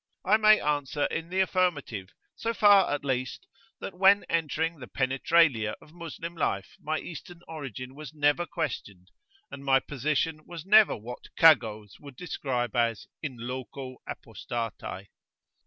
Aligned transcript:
I 0.25 0.37
may 0.37 0.59
answer 0.59 1.05
in 1.11 1.29
the 1.29 1.41
affirmative, 1.41 2.09
so 2.35 2.55
far, 2.55 2.91
at 2.91 3.05
least, 3.05 3.45
that 3.81 3.93
when 3.93 4.23
entering 4.23 4.79
the 4.79 4.87
penetralia 4.87 5.75
of 5.79 5.93
Moslem 5.93 6.35
life 6.35 6.75
my 6.79 6.97
Eastern 6.97 7.41
origin 7.47 7.93
was 7.93 8.11
never 8.11 8.47
questioned, 8.47 9.11
and 9.51 9.63
my 9.63 9.79
position 9.79 10.43
was 10.47 10.65
never 10.65 10.97
what 10.97 11.27
cagots 11.37 11.99
would 11.99 12.15
describe 12.15 12.75
as 12.75 13.05
in 13.21 13.37
loco 13.37 13.97
apostatae. 14.09 15.05